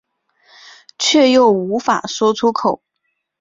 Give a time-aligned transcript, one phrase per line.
[0.97, 2.81] 却又无法说出口